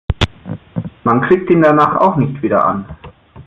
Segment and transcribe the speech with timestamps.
[1.03, 2.85] Man kriegt ihn danach auch nicht wieder an.